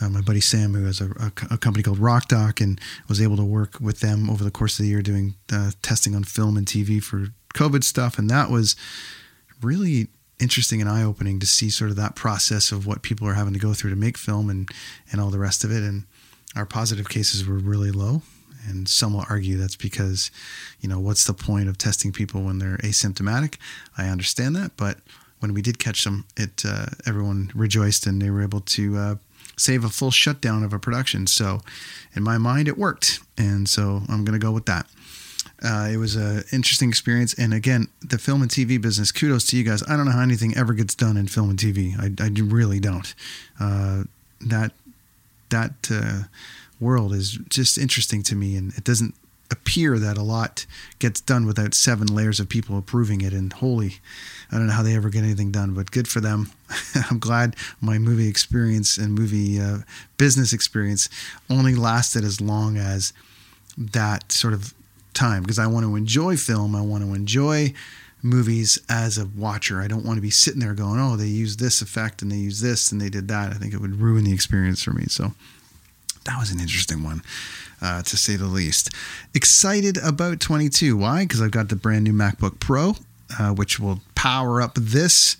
uh, 0.00 0.08
my 0.08 0.20
buddy 0.20 0.40
Sam, 0.40 0.74
who 0.74 0.84
has 0.84 1.00
a, 1.00 1.10
a, 1.18 1.32
a, 1.54 1.58
company 1.58 1.82
called 1.82 1.98
Rock 1.98 2.28
Doc, 2.28 2.60
and 2.60 2.80
was 3.08 3.20
able 3.20 3.36
to 3.36 3.44
work 3.44 3.80
with 3.80 4.00
them 4.00 4.30
over 4.30 4.44
the 4.44 4.50
course 4.50 4.78
of 4.78 4.84
the 4.84 4.90
year 4.90 5.02
doing 5.02 5.34
uh, 5.52 5.72
testing 5.82 6.14
on 6.14 6.24
film 6.24 6.56
and 6.56 6.66
TV 6.66 7.02
for 7.02 7.28
COVID 7.54 7.82
stuff. 7.82 8.18
And 8.18 8.30
that 8.30 8.50
was 8.50 8.76
really 9.60 10.08
interesting 10.38 10.80
and 10.80 10.88
eye 10.88 11.02
opening 11.02 11.40
to 11.40 11.46
see 11.46 11.68
sort 11.68 11.90
of 11.90 11.96
that 11.96 12.14
process 12.14 12.70
of 12.70 12.86
what 12.86 13.02
people 13.02 13.26
are 13.26 13.34
having 13.34 13.54
to 13.54 13.58
go 13.58 13.74
through 13.74 13.90
to 13.90 13.96
make 13.96 14.16
film 14.16 14.48
and, 14.48 14.68
and 15.10 15.20
all 15.20 15.30
the 15.30 15.38
rest 15.38 15.64
of 15.64 15.72
it. 15.72 15.82
And 15.82 16.04
our 16.54 16.66
positive 16.66 17.08
cases 17.08 17.44
were 17.44 17.58
really 17.58 17.90
low. 17.90 18.22
And 18.68 18.88
some 18.88 19.14
will 19.14 19.24
argue 19.28 19.56
that's 19.56 19.76
because, 19.76 20.30
you 20.80 20.88
know, 20.88 21.00
what's 21.00 21.24
the 21.24 21.32
point 21.32 21.68
of 21.68 21.78
testing 21.78 22.12
people 22.12 22.42
when 22.42 22.58
they're 22.58 22.78
asymptomatic? 22.78 23.56
I 23.96 24.08
understand 24.08 24.54
that, 24.56 24.72
but 24.76 24.98
when 25.40 25.54
we 25.54 25.62
did 25.62 25.78
catch 25.78 26.04
them, 26.04 26.24
it 26.36 26.62
uh, 26.66 26.86
everyone 27.06 27.50
rejoiced 27.54 28.06
and 28.06 28.20
they 28.20 28.30
were 28.30 28.42
able 28.42 28.60
to 28.60 28.96
uh, 28.96 29.14
save 29.56 29.84
a 29.84 29.88
full 29.88 30.10
shutdown 30.10 30.62
of 30.62 30.72
a 30.72 30.78
production. 30.78 31.26
So, 31.26 31.60
in 32.14 32.22
my 32.22 32.38
mind, 32.38 32.68
it 32.68 32.78
worked, 32.78 33.20
and 33.36 33.68
so 33.68 34.02
I'm 34.08 34.24
going 34.24 34.38
to 34.38 34.44
go 34.44 34.52
with 34.52 34.66
that. 34.66 34.86
Uh, 35.62 35.88
it 35.90 35.96
was 35.96 36.14
an 36.14 36.44
interesting 36.52 36.88
experience, 36.88 37.34
and 37.34 37.52
again, 37.52 37.88
the 38.00 38.18
film 38.18 38.42
and 38.42 38.50
TV 38.50 38.80
business. 38.80 39.10
Kudos 39.10 39.46
to 39.48 39.56
you 39.56 39.64
guys. 39.64 39.82
I 39.88 39.96
don't 39.96 40.06
know 40.06 40.12
how 40.12 40.22
anything 40.22 40.56
ever 40.56 40.72
gets 40.72 40.94
done 40.94 41.16
in 41.16 41.26
film 41.26 41.50
and 41.50 41.58
TV. 41.58 41.98
I, 41.98 42.24
I 42.24 42.28
really 42.28 42.78
don't. 42.78 43.12
Uh, 43.58 44.04
that 44.40 44.72
that 45.50 45.88
uh, 45.90 46.22
world 46.80 47.12
is 47.12 47.32
just 47.48 47.78
interesting 47.78 48.22
to 48.24 48.36
me, 48.36 48.56
and 48.56 48.72
it 48.74 48.84
doesn't 48.84 49.14
appear 49.50 49.98
that 49.98 50.18
a 50.18 50.22
lot 50.22 50.66
gets 50.98 51.20
done 51.20 51.46
without 51.46 51.74
seven 51.74 52.06
layers 52.06 52.38
of 52.38 52.48
people 52.48 52.76
approving 52.76 53.20
it. 53.22 53.32
And 53.32 53.52
holy, 53.52 53.96
I 54.50 54.56
don't 54.56 54.66
know 54.66 54.72
how 54.72 54.82
they 54.82 54.94
ever 54.94 55.08
get 55.08 55.24
anything 55.24 55.50
done, 55.50 55.74
but 55.74 55.90
good 55.90 56.08
for 56.08 56.20
them. 56.20 56.50
I'm 57.10 57.18
glad 57.18 57.56
my 57.80 57.98
movie 57.98 58.28
experience 58.28 58.98
and 58.98 59.14
movie 59.14 59.60
uh, 59.60 59.78
business 60.18 60.52
experience 60.52 61.08
only 61.48 61.74
lasted 61.74 62.24
as 62.24 62.40
long 62.40 62.76
as 62.76 63.12
that 63.76 64.32
sort 64.32 64.54
of 64.54 64.74
time 65.14 65.42
because 65.42 65.58
I 65.58 65.66
want 65.66 65.84
to 65.86 65.96
enjoy 65.96 66.36
film. 66.36 66.74
I 66.74 66.82
want 66.82 67.04
to 67.04 67.14
enjoy 67.14 67.72
movies 68.22 68.80
as 68.88 69.16
a 69.16 69.26
watcher. 69.26 69.80
I 69.80 69.88
don't 69.88 70.04
want 70.04 70.16
to 70.16 70.22
be 70.22 70.30
sitting 70.30 70.60
there 70.60 70.74
going, 70.74 71.00
oh, 71.00 71.16
they 71.16 71.26
used 71.26 71.58
this 71.58 71.80
effect 71.80 72.20
and 72.20 72.30
they 72.30 72.36
used 72.36 72.62
this 72.62 72.92
and 72.92 73.00
they 73.00 73.08
did 73.08 73.28
that. 73.28 73.50
I 73.50 73.54
think 73.54 73.72
it 73.72 73.80
would 73.80 74.00
ruin 74.00 74.24
the 74.24 74.32
experience 74.32 74.82
for 74.82 74.92
me. 74.92 75.04
So 75.08 75.32
that 76.28 76.38
was 76.38 76.50
an 76.50 76.60
interesting 76.60 77.02
one, 77.02 77.22
uh, 77.80 78.02
to 78.02 78.16
say 78.16 78.36
the 78.36 78.44
least. 78.44 78.90
Excited 79.34 79.96
about 79.96 80.40
22. 80.40 80.96
Why? 80.96 81.24
Because 81.24 81.40
I've 81.40 81.50
got 81.50 81.70
the 81.70 81.76
brand 81.76 82.04
new 82.04 82.12
MacBook 82.12 82.60
Pro, 82.60 82.96
uh, 83.38 83.54
which 83.54 83.80
will 83.80 84.00
power 84.14 84.60
up 84.60 84.74
this 84.74 85.36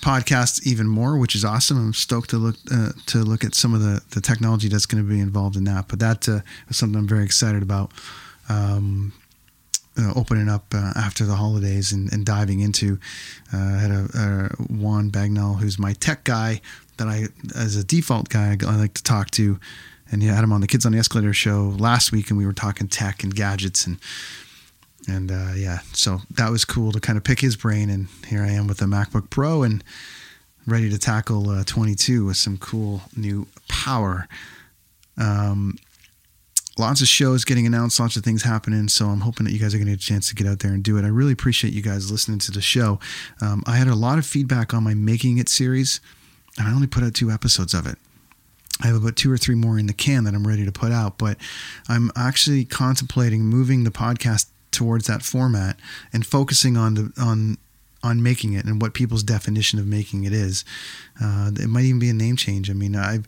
podcast 0.00 0.64
even 0.64 0.86
more, 0.86 1.18
which 1.18 1.34
is 1.34 1.44
awesome. 1.44 1.76
I'm 1.76 1.92
stoked 1.92 2.30
to 2.30 2.38
look 2.38 2.54
uh, 2.72 2.92
to 3.06 3.18
look 3.18 3.42
at 3.42 3.56
some 3.56 3.74
of 3.74 3.80
the, 3.80 4.00
the 4.10 4.20
technology 4.20 4.68
that's 4.68 4.86
going 4.86 5.02
to 5.02 5.08
be 5.08 5.18
involved 5.18 5.56
in 5.56 5.64
that. 5.64 5.88
But 5.88 5.98
that 5.98 6.28
uh, 6.28 6.40
is 6.68 6.76
something 6.76 6.96
I'm 6.98 7.08
very 7.08 7.24
excited 7.24 7.62
about. 7.62 7.90
Um, 8.48 9.12
uh, 10.00 10.12
opening 10.14 10.48
up 10.48 10.72
uh, 10.72 10.92
after 10.94 11.24
the 11.24 11.34
holidays 11.34 11.90
and, 11.90 12.12
and 12.12 12.24
diving 12.24 12.60
into. 12.60 13.00
Uh, 13.52 13.56
I 13.56 13.78
had 13.78 13.90
a, 13.90 14.08
a 14.14 14.62
Juan 14.72 15.10
Bagnell, 15.10 15.58
who's 15.58 15.76
my 15.76 15.92
tech 15.94 16.22
guy 16.22 16.60
that 16.98 17.08
I, 17.08 17.26
as 17.56 17.74
a 17.74 17.82
default 17.82 18.28
guy, 18.28 18.56
I 18.64 18.76
like 18.76 18.94
to 18.94 19.02
talk 19.02 19.32
to. 19.32 19.58
And 20.10 20.22
I 20.22 20.26
had 20.26 20.44
him 20.44 20.52
on 20.52 20.60
the 20.60 20.66
Kids 20.66 20.86
on 20.86 20.92
the 20.92 20.98
Escalator 20.98 21.34
show 21.34 21.74
last 21.78 22.12
week, 22.12 22.30
and 22.30 22.38
we 22.38 22.46
were 22.46 22.52
talking 22.52 22.88
tech 22.88 23.22
and 23.22 23.34
gadgets 23.34 23.86
and 23.86 23.98
and 25.06 25.30
uh, 25.30 25.52
yeah, 25.56 25.78
so 25.92 26.20
that 26.30 26.50
was 26.50 26.64
cool 26.64 26.92
to 26.92 27.00
kind 27.00 27.16
of 27.16 27.24
pick 27.24 27.40
his 27.40 27.56
brain. 27.56 27.88
And 27.88 28.08
here 28.26 28.42
I 28.42 28.50
am 28.50 28.66
with 28.66 28.82
a 28.82 28.84
MacBook 28.84 29.30
Pro 29.30 29.62
and 29.62 29.82
ready 30.66 30.90
to 30.90 30.98
tackle 30.98 31.48
uh, 31.48 31.64
22 31.64 32.26
with 32.26 32.36
some 32.36 32.58
cool 32.58 33.02
new 33.16 33.46
power. 33.68 34.28
Um, 35.16 35.78
lots 36.78 37.00
of 37.00 37.08
shows 37.08 37.44
getting 37.44 37.66
announced, 37.66 37.98
lots 37.98 38.16
of 38.16 38.22
things 38.22 38.42
happening. 38.42 38.88
So 38.88 39.06
I'm 39.06 39.22
hoping 39.22 39.46
that 39.46 39.52
you 39.52 39.58
guys 39.58 39.74
are 39.74 39.78
going 39.78 39.86
to 39.86 39.92
get 39.92 40.02
a 40.02 40.06
chance 40.06 40.28
to 40.28 40.34
get 40.34 40.46
out 40.46 40.60
there 40.60 40.72
and 40.72 40.82
do 40.82 40.98
it. 40.98 41.04
I 41.04 41.08
really 41.08 41.32
appreciate 41.32 41.72
you 41.72 41.82
guys 41.82 42.10
listening 42.10 42.38
to 42.40 42.52
the 42.52 42.60
show. 42.60 43.00
Um, 43.40 43.62
I 43.66 43.76
had 43.76 43.88
a 43.88 43.94
lot 43.94 44.18
of 44.18 44.26
feedback 44.26 44.74
on 44.74 44.84
my 44.84 44.94
Making 44.94 45.38
It 45.38 45.48
series, 45.48 46.00
and 46.58 46.68
I 46.68 46.72
only 46.72 46.86
put 46.86 47.02
out 47.02 47.14
two 47.14 47.30
episodes 47.30 47.72
of 47.72 47.86
it. 47.86 47.96
I 48.82 48.86
have 48.86 48.96
about 48.96 49.16
two 49.16 49.30
or 49.30 49.36
three 49.36 49.54
more 49.54 49.78
in 49.78 49.86
the 49.86 49.92
can 49.92 50.24
that 50.24 50.34
I'm 50.34 50.46
ready 50.46 50.64
to 50.64 50.72
put 50.72 50.92
out, 50.92 51.18
but 51.18 51.36
I'm 51.88 52.10
actually 52.14 52.64
contemplating 52.64 53.42
moving 53.42 53.84
the 53.84 53.90
podcast 53.90 54.46
towards 54.70 55.06
that 55.06 55.22
format 55.22 55.78
and 56.12 56.24
focusing 56.24 56.76
on 56.76 56.94
the 56.94 57.12
on 57.18 57.58
on 58.02 58.22
making 58.22 58.52
it 58.52 58.64
and 58.64 58.80
what 58.80 58.94
people's 58.94 59.24
definition 59.24 59.78
of 59.78 59.86
making 59.86 60.24
it 60.24 60.32
is. 60.32 60.64
Uh, 61.20 61.50
it 61.58 61.68
might 61.68 61.84
even 61.84 61.98
be 61.98 62.08
a 62.08 62.14
name 62.14 62.36
change. 62.36 62.70
I 62.70 62.74
mean, 62.74 62.94
I've 62.94 63.26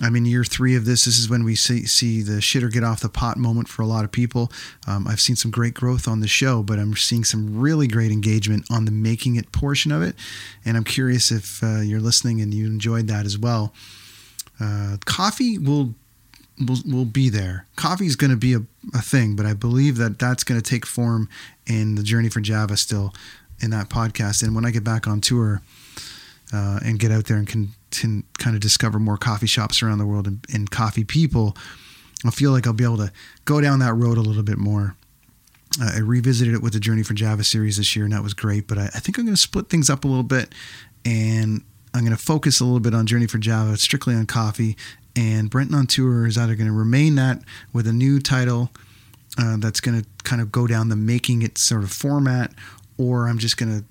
I'm 0.00 0.16
in 0.16 0.24
year 0.24 0.42
three 0.42 0.74
of 0.74 0.84
this. 0.84 1.04
This 1.04 1.18
is 1.18 1.28
when 1.28 1.44
we 1.44 1.54
see, 1.54 1.84
see 1.84 2.22
the 2.22 2.40
shitter 2.40 2.72
get 2.72 2.82
off 2.82 3.00
the 3.00 3.10
pot 3.10 3.36
moment 3.36 3.68
for 3.68 3.82
a 3.82 3.86
lot 3.86 4.04
of 4.04 4.12
people. 4.12 4.50
Um, 4.86 5.06
I've 5.06 5.20
seen 5.20 5.36
some 5.36 5.50
great 5.50 5.74
growth 5.74 6.08
on 6.08 6.20
the 6.20 6.28
show, 6.28 6.62
but 6.62 6.78
I'm 6.78 6.94
seeing 6.96 7.24
some 7.24 7.58
really 7.60 7.86
great 7.86 8.10
engagement 8.10 8.64
on 8.70 8.86
the 8.86 8.90
making 8.90 9.36
it 9.36 9.52
portion 9.52 9.92
of 9.92 10.02
it. 10.02 10.16
And 10.64 10.76
I'm 10.76 10.84
curious 10.84 11.30
if 11.30 11.62
uh, 11.62 11.80
you're 11.80 12.00
listening 12.00 12.40
and 12.40 12.54
you 12.54 12.66
enjoyed 12.66 13.06
that 13.08 13.26
as 13.26 13.36
well. 13.36 13.74
Uh, 14.62 14.96
coffee 15.04 15.58
will 15.58 15.94
will, 16.66 16.78
will 16.86 17.04
be 17.04 17.28
there. 17.28 17.66
Coffee 17.76 18.06
is 18.06 18.16
going 18.16 18.30
to 18.30 18.36
be 18.36 18.54
a, 18.54 18.62
a 18.94 19.02
thing, 19.02 19.34
but 19.34 19.46
I 19.46 19.54
believe 19.54 19.96
that 19.96 20.18
that's 20.18 20.44
going 20.44 20.60
to 20.60 20.70
take 20.70 20.86
form 20.86 21.28
in 21.66 21.96
the 21.96 22.02
journey 22.02 22.28
for 22.28 22.40
Java 22.40 22.76
still 22.76 23.12
in 23.60 23.70
that 23.70 23.88
podcast. 23.88 24.42
And 24.42 24.54
when 24.54 24.64
I 24.64 24.70
get 24.70 24.84
back 24.84 25.06
on 25.06 25.20
tour 25.20 25.62
uh, 26.52 26.80
and 26.84 26.98
get 26.98 27.10
out 27.10 27.24
there 27.24 27.36
and 27.36 27.46
can 27.46 27.70
to 27.90 28.22
kind 28.38 28.56
of 28.56 28.62
discover 28.62 28.98
more 28.98 29.18
coffee 29.18 29.46
shops 29.46 29.82
around 29.82 29.98
the 29.98 30.06
world 30.06 30.26
and, 30.26 30.46
and 30.52 30.70
coffee 30.70 31.04
people, 31.04 31.56
I 32.24 32.30
feel 32.30 32.52
like 32.52 32.66
I'll 32.66 32.72
be 32.72 32.84
able 32.84 32.98
to 32.98 33.12
go 33.44 33.60
down 33.60 33.80
that 33.80 33.94
road 33.94 34.16
a 34.16 34.22
little 34.22 34.42
bit 34.42 34.58
more. 34.58 34.96
Uh, 35.80 35.92
I 35.96 35.98
revisited 35.98 36.54
it 36.54 36.62
with 36.62 36.74
the 36.74 36.80
Journey 36.80 37.02
for 37.02 37.14
Java 37.14 37.44
series 37.44 37.78
this 37.78 37.96
year, 37.96 38.04
and 38.04 38.12
that 38.14 38.22
was 38.22 38.34
great. 38.34 38.68
But 38.68 38.78
I, 38.78 38.84
I 38.86 39.00
think 39.00 39.18
I'm 39.18 39.24
going 39.24 39.34
to 39.34 39.40
split 39.40 39.68
things 39.68 39.88
up 39.88 40.04
a 40.04 40.08
little 40.08 40.22
bit, 40.22 40.54
and 41.04 41.62
I'm 41.94 42.00
going 42.00 42.16
to 42.16 42.22
focus 42.22 42.60
a 42.60 42.64
little 42.64 42.80
bit 42.80 42.94
on 42.94 43.06
Journey 43.06 43.26
for 43.26 43.38
Java, 43.38 43.76
strictly 43.76 44.14
on 44.14 44.26
coffee. 44.26 44.76
And 45.14 45.50
Brenton 45.50 45.74
on 45.74 45.86
Tour 45.86 46.26
is 46.26 46.38
either 46.38 46.54
going 46.54 46.68
to 46.68 46.72
remain 46.72 47.16
that 47.16 47.42
with 47.72 47.86
a 47.86 47.92
new 47.92 48.18
title 48.18 48.70
uh, 49.38 49.56
that's 49.58 49.80
going 49.80 50.00
to 50.00 50.08
kind 50.24 50.40
of 50.40 50.50
go 50.50 50.66
down 50.66 50.88
the 50.88 50.96
making 50.96 51.42
it 51.42 51.58
sort 51.58 51.82
of 51.82 51.92
format, 51.92 52.52
or 52.96 53.28
I'm 53.28 53.38
just 53.38 53.56
going 53.56 53.80
to 53.80 53.84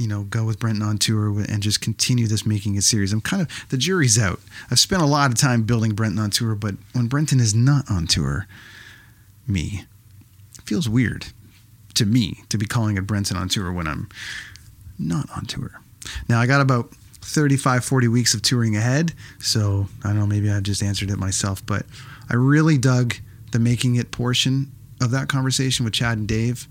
you 0.00 0.08
know, 0.08 0.22
go 0.22 0.44
with 0.44 0.58
Brenton 0.58 0.82
on 0.82 0.96
tour 0.96 1.28
and 1.46 1.62
just 1.62 1.82
continue 1.82 2.26
this 2.26 2.46
making 2.46 2.74
it 2.76 2.84
series. 2.84 3.12
I'm 3.12 3.20
kind 3.20 3.42
of 3.42 3.66
the 3.68 3.76
jury's 3.76 4.18
out. 4.18 4.40
I've 4.70 4.78
spent 4.78 5.02
a 5.02 5.06
lot 5.06 5.30
of 5.30 5.36
time 5.36 5.64
building 5.64 5.92
Brenton 5.92 6.18
on 6.18 6.30
tour, 6.30 6.54
but 6.54 6.76
when 6.94 7.06
Brenton 7.06 7.38
is 7.38 7.54
not 7.54 7.90
on 7.90 8.06
tour, 8.06 8.46
me, 9.46 9.84
feels 10.64 10.88
weird 10.88 11.26
to 11.94 12.06
me 12.06 12.44
to 12.48 12.56
be 12.56 12.64
calling 12.64 12.96
it 12.96 13.06
Brenton 13.06 13.36
on 13.36 13.50
tour 13.50 13.70
when 13.70 13.86
I'm 13.86 14.08
not 14.98 15.28
on 15.36 15.44
tour. 15.44 15.82
Now 16.30 16.40
I 16.40 16.46
got 16.46 16.62
about 16.62 16.94
35, 17.22 17.84
40 17.84 18.08
weeks 18.08 18.34
of 18.34 18.42
touring 18.42 18.76
ahead, 18.76 19.12
so 19.38 19.86
I 20.04 20.08
don't 20.08 20.18
know, 20.18 20.26
maybe 20.26 20.50
I've 20.50 20.62
just 20.62 20.82
answered 20.82 21.10
it 21.10 21.18
myself, 21.18 21.64
but 21.64 21.84
I 22.30 22.34
really 22.34 22.78
dug 22.78 23.14
the 23.52 23.58
making 23.58 23.96
it 23.96 24.10
portion 24.10 24.70
of 25.00 25.10
that 25.12 25.28
conversation 25.28 25.84
with 25.84 25.94
Chad 25.94 26.18
and 26.18 26.28
Dave 26.28 26.68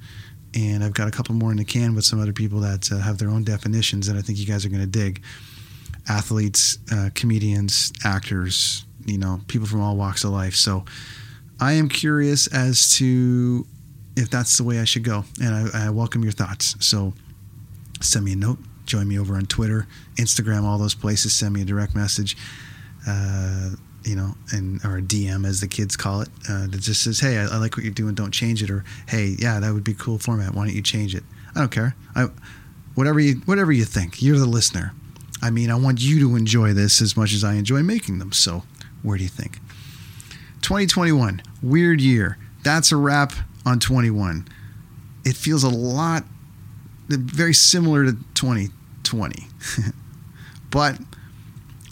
and 0.55 0.83
I've 0.83 0.93
got 0.93 1.07
a 1.07 1.11
couple 1.11 1.35
more 1.35 1.51
in 1.51 1.57
the 1.57 1.65
can 1.65 1.95
with 1.95 2.05
some 2.05 2.19
other 2.19 2.33
people 2.33 2.59
that 2.61 2.91
uh, 2.91 2.97
have 2.97 3.17
their 3.17 3.29
own 3.29 3.43
definitions 3.43 4.07
that 4.07 4.15
I 4.15 4.21
think 4.21 4.39
you 4.39 4.45
guys 4.45 4.65
are 4.65 4.69
going 4.69 4.81
to 4.81 4.87
dig. 4.87 5.21
Athletes, 6.07 6.79
uh, 6.91 7.09
comedians, 7.13 7.93
actors, 8.03 8.85
you 9.05 9.17
know, 9.17 9.41
people 9.47 9.67
from 9.67 9.81
all 9.81 9.95
walks 9.95 10.23
of 10.23 10.31
life. 10.31 10.55
So 10.55 10.85
I 11.59 11.73
am 11.73 11.87
curious 11.87 12.47
as 12.47 12.95
to 12.95 13.65
if 14.15 14.29
that's 14.29 14.57
the 14.57 14.63
way 14.63 14.79
I 14.79 14.85
should 14.85 15.03
go, 15.03 15.23
and 15.41 15.53
I, 15.53 15.85
I 15.85 15.89
welcome 15.91 16.23
your 16.23 16.31
thoughts. 16.31 16.75
So 16.79 17.13
send 18.01 18.25
me 18.25 18.33
a 18.33 18.35
note, 18.35 18.59
join 18.89 19.07
me 19.07 19.17
over 19.17 19.35
on 19.35 19.45
Twitter, 19.45 19.87
Instagram, 20.15 20.63
all 20.63 20.77
those 20.77 20.95
places. 20.95 21.33
Send 21.33 21.53
me 21.53 21.61
a 21.61 21.65
direct 21.65 21.95
message. 21.95 22.35
Uh, 23.07 23.71
you 24.03 24.15
know, 24.15 24.33
and 24.51 24.83
or 24.85 24.97
a 24.97 25.01
DM 25.01 25.45
as 25.45 25.61
the 25.61 25.67
kids 25.67 25.95
call 25.97 26.21
it, 26.21 26.29
uh, 26.49 26.67
that 26.67 26.79
just 26.81 27.03
says, 27.03 27.19
"Hey, 27.19 27.37
I, 27.37 27.43
I, 27.43 27.57
like 27.57 27.75
what 27.75 27.83
you're 27.83 27.93
doing. 27.93 28.15
Don't 28.15 28.31
change 28.31 28.63
it." 28.63 28.69
Or, 28.69 28.83
"Hey, 29.07 29.35
yeah, 29.37 29.59
that 29.59 29.73
would 29.73 29.83
be 29.83 29.93
cool 29.93 30.17
format. 30.17 30.53
Why 30.53 30.65
don't 30.65 30.75
you 30.75 30.81
change 30.81 31.15
it?" 31.15 31.23
I 31.55 31.59
don't 31.59 31.71
care. 31.71 31.95
I, 32.15 32.29
whatever 32.95 33.19
you 33.19 33.35
whatever 33.45 33.71
you 33.71 33.85
think. 33.85 34.21
You're 34.21 34.39
the 34.39 34.45
listener. 34.45 34.93
I 35.41 35.49
mean, 35.49 35.69
I 35.69 35.75
want 35.75 36.01
you 36.01 36.19
to 36.19 36.35
enjoy 36.35 36.73
this 36.73 37.01
as 37.01 37.15
much 37.15 37.33
as 37.33 37.43
I 37.43 37.53
enjoy 37.53 37.81
making 37.83 38.19
them. 38.19 38.31
So, 38.31 38.63
where 39.03 39.17
do 39.17 39.23
you 39.23 39.29
think? 39.29 39.59
2021, 40.61 41.41
weird 41.61 42.01
year. 42.01 42.37
That's 42.63 42.91
a 42.91 42.97
wrap 42.97 43.33
on 43.65 43.79
21. 43.79 44.47
It 45.25 45.35
feels 45.35 45.63
a 45.63 45.69
lot 45.69 46.25
very 47.07 47.53
similar 47.53 48.05
to 48.05 48.17
2020, 49.09 49.47
but 50.71 50.99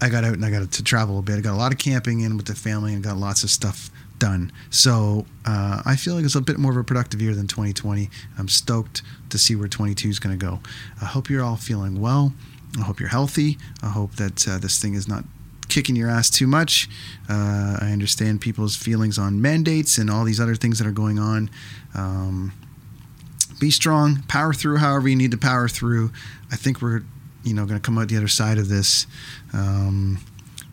I 0.01 0.09
got 0.09 0.23
out 0.23 0.33
and 0.33 0.45
I 0.45 0.51
got 0.51 0.71
to 0.71 0.83
travel 0.83 1.19
a 1.19 1.21
bit. 1.21 1.37
I 1.37 1.41
got 1.41 1.53
a 1.53 1.57
lot 1.57 1.71
of 1.71 1.79
camping 1.79 2.21
in 2.21 2.37
with 2.37 2.45
the 2.45 2.55
family 2.55 2.93
and 2.93 3.03
got 3.03 3.17
lots 3.17 3.43
of 3.43 3.49
stuff 3.49 3.89
done. 4.19 4.51
So 4.69 5.25
uh, 5.45 5.81
I 5.85 5.95
feel 5.95 6.15
like 6.15 6.25
it's 6.25 6.35
a 6.35 6.41
bit 6.41 6.57
more 6.57 6.71
of 6.71 6.77
a 6.77 6.83
productive 6.83 7.21
year 7.21 7.35
than 7.35 7.47
2020. 7.47 8.09
I'm 8.37 8.47
stoked 8.47 9.01
to 9.29 9.37
see 9.37 9.55
where 9.55 9.67
22 9.67 10.09
is 10.09 10.19
going 10.19 10.37
to 10.37 10.45
go. 10.45 10.59
I 11.01 11.05
hope 11.05 11.29
you're 11.29 11.43
all 11.43 11.55
feeling 11.55 11.99
well. 11.99 12.33
I 12.77 12.83
hope 12.83 12.99
you're 12.99 13.09
healthy. 13.09 13.57
I 13.81 13.89
hope 13.89 14.15
that 14.15 14.47
uh, 14.47 14.57
this 14.59 14.79
thing 14.79 14.93
is 14.93 15.07
not 15.07 15.23
kicking 15.67 15.95
your 15.95 16.09
ass 16.09 16.29
too 16.29 16.47
much. 16.47 16.89
Uh, 17.29 17.77
I 17.81 17.91
understand 17.91 18.41
people's 18.41 18.75
feelings 18.75 19.17
on 19.17 19.41
mandates 19.41 19.97
and 19.97 20.09
all 20.09 20.23
these 20.23 20.39
other 20.39 20.55
things 20.55 20.77
that 20.79 20.87
are 20.87 20.91
going 20.91 21.19
on. 21.19 21.49
Um, 21.95 22.53
be 23.59 23.71
strong, 23.71 24.23
power 24.27 24.53
through 24.53 24.77
however 24.77 25.07
you 25.07 25.15
need 25.15 25.31
to 25.31 25.37
power 25.37 25.67
through. 25.67 26.11
I 26.51 26.55
think 26.55 26.81
we're 26.81 27.03
you 27.43 27.53
know 27.53 27.65
going 27.65 27.79
to 27.79 27.85
come 27.85 27.97
out 27.97 28.09
the 28.09 28.17
other 28.17 28.27
side 28.27 28.57
of 28.57 28.69
this 28.69 29.07
um, 29.53 30.19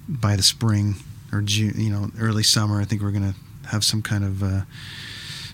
by 0.08 0.36
the 0.36 0.42
spring 0.42 0.96
or 1.32 1.42
June, 1.42 1.74
you 1.76 1.90
know, 1.90 2.10
early 2.18 2.42
summer. 2.42 2.80
I 2.80 2.84
think 2.84 3.02
we're 3.02 3.10
going 3.10 3.32
to 3.32 3.68
have 3.68 3.84
some 3.84 4.02
kind 4.02 4.24
of 4.24 4.42
uh, 4.42 4.60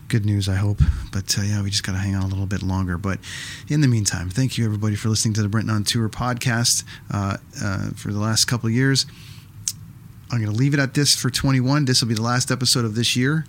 good 0.08 0.26
news, 0.26 0.48
I 0.48 0.56
hope. 0.56 0.80
But 1.12 1.38
uh, 1.38 1.42
yeah, 1.42 1.62
we 1.62 1.70
just 1.70 1.84
got 1.84 1.92
to 1.92 1.98
hang 1.98 2.14
on 2.14 2.22
a 2.22 2.28
little 2.28 2.46
bit 2.46 2.62
longer. 2.62 2.98
But 2.98 3.18
in 3.68 3.80
the 3.80 3.88
meantime, 3.88 4.28
thank 4.28 4.58
you 4.58 4.64
everybody 4.64 4.96
for 4.96 5.08
listening 5.08 5.34
to 5.34 5.42
the 5.42 5.48
Brenton 5.48 5.74
on 5.74 5.84
Tour 5.84 6.08
podcast 6.08 6.84
uh, 7.10 7.38
uh 7.62 7.90
for 7.90 8.12
the 8.12 8.18
last 8.18 8.44
couple 8.46 8.68
years. 8.68 9.06
I'm 10.30 10.40
going 10.40 10.52
to 10.52 10.56
leave 10.56 10.74
it 10.74 10.80
at 10.80 10.94
this 10.94 11.16
for 11.16 11.28
21. 11.28 11.86
This 11.86 12.02
will 12.02 12.08
be 12.08 12.14
the 12.14 12.22
last 12.22 12.52
episode 12.52 12.84
of 12.84 12.94
this 12.94 13.16
year 13.16 13.46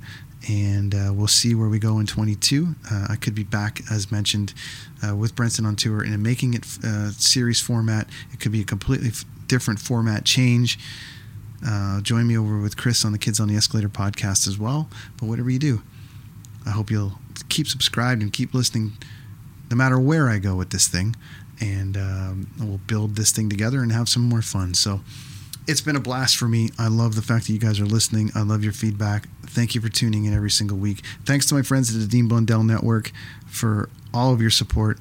and 0.50 0.95
uh, 0.95 1.12
we'll 1.13 1.27
see 1.27 1.53
where 1.53 1.69
we 1.69 1.79
go 1.79 2.00
in 2.00 2.07
22. 2.07 2.75
Uh, 2.89 3.07
I 3.10 3.15
could 3.15 3.36
be 3.36 3.43
back, 3.43 3.81
as 3.91 4.12
mentioned, 4.12 4.53
uh, 5.07 5.15
with 5.15 5.36
Brenton 5.36 5.65
on 5.65 5.75
tour 5.75 6.03
in 6.03 6.13
a 6.13 6.17
making 6.17 6.53
it 6.53 6.65
uh, 6.83 7.12
series 7.12 7.60
format. 7.62 8.07
It 8.33 8.39
could 8.39 8.51
be 8.51 8.62
a 8.62 8.65
completely 8.65 9.10
f- 9.10 9.25
different 9.48 9.79
format 9.79 10.25
change. 10.25 10.79
Uh, 11.65 12.01
join 12.01 12.27
me 12.27 12.38
over 12.38 12.60
with 12.60 12.75
Chris 12.75 13.05
on 13.05 13.12
the 13.12 13.19
Kids 13.19 13.39
on 13.39 13.48
the 13.48 13.55
Escalator 13.55 13.89
podcast 13.89 14.48
as 14.48 14.57
well. 14.57 14.89
But 15.17 15.27
whatever 15.27 15.50
you 15.50 15.60
do, 15.60 15.83
I 16.65 16.71
hope 16.71 16.89
you'll 16.89 17.19
keep 17.50 17.67
subscribed 17.67 18.21
and 18.21 18.33
keep 18.33 18.53
listening, 18.53 18.93
no 19.69 19.77
matter 19.77 20.00
where 20.00 20.27
I 20.27 20.39
go 20.39 20.55
with 20.55 20.71
this 20.71 20.88
thing, 20.88 21.15
and 21.60 21.95
um, 21.98 22.48
we'll 22.60 22.79
build 22.79 23.15
this 23.15 23.31
thing 23.31 23.48
together 23.50 23.81
and 23.83 23.91
have 23.91 24.10
some 24.10 24.24
more 24.24 24.41
fun. 24.41 24.74
So 24.74 25.01
it's 25.68 25.82
been 25.82 25.96
a 25.96 26.01
blast 26.01 26.38
for 26.38 26.48
me. 26.48 26.70
I 26.77 26.88
love 26.88 27.15
the 27.15 27.22
fact 27.22 27.48
that 27.48 27.53
you 27.53 27.60
guys 27.60 27.80
are 27.80 27.86
listening. 27.86 28.32
I 28.36 28.41
love 28.41 28.63
your 28.63 28.74
feedback. 28.74 29.27
Thank 29.46 29.75
you 29.75 29.82
for 29.82 29.89
tuning 29.89 30.25
in 30.25 30.34
every 30.34 30.50
single 30.50 30.77
week. 30.77 31.03
Thanks 31.25 31.46
to 31.48 31.56
my 31.56 31.62
friends 31.62 31.94
at 31.94 32.01
the 32.01 32.08
Dean 32.08 32.27
Blundell 32.27 32.63
Network 32.63 33.12
for 33.48 33.89
all 34.13 34.34
of 34.34 34.41
your 34.41 34.50
support 34.50 34.98